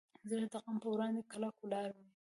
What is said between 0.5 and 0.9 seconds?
د غم پر